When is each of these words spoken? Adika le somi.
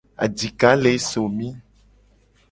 Adika 0.23 0.71
le 0.81 0.93
somi. 1.09 1.47